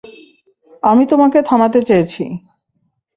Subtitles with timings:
[0.83, 2.23] আমি তোমাকে থামাতে চেয়েছি।